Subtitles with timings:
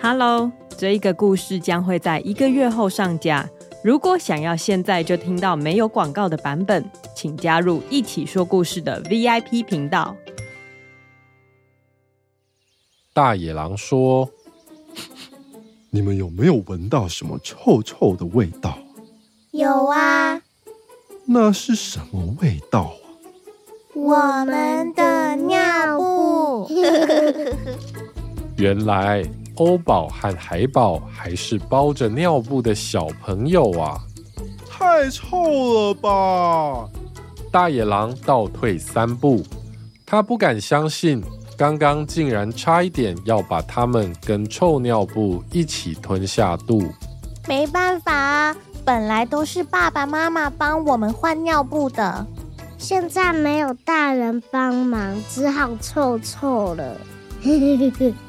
[0.00, 3.50] Hello，这一个故事将会在一个月后上架。
[3.82, 10.16] 如果想要现在就听到没有广告的版本，请加入一起说故事的 VIP 频道。
[13.12, 14.30] 大野狼说
[15.90, 18.78] ：“你们有没有闻到什么臭臭的味道
[19.50, 20.40] ？”“有啊。
[21.26, 23.02] ”“那是什么味道啊
[23.94, 26.70] ？”“我们的尿布。
[28.56, 29.24] ”原来。
[29.58, 33.98] 欧宝和海宝还是包着尿布的小朋友啊！
[34.70, 35.36] 太臭
[35.74, 36.88] 了吧！
[37.50, 39.42] 大野狼倒退三步，
[40.06, 41.20] 他不敢相信，
[41.56, 46.82] 刚刚竟然差一点要把他们跟臭尿布一起吞下肚。
[47.48, 52.24] 没办法啊，本来都是爸爸妈妈帮我们换尿布的，
[52.76, 56.96] 现在没有大人帮忙，只好臭臭了。